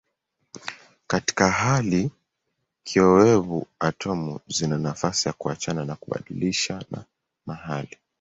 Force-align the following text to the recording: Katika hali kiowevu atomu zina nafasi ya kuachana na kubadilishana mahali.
Katika 1.07 1.51
hali 1.51 2.11
kiowevu 2.83 3.67
atomu 3.79 4.39
zina 4.47 4.77
nafasi 4.77 5.27
ya 5.27 5.33
kuachana 5.33 5.85
na 5.85 5.95
kubadilishana 5.95 7.05
mahali. 7.45 7.97